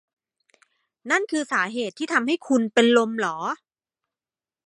[1.11, 3.37] นั่นคือสาเหตุที่ทำให้คุณเป็นลมเหรอ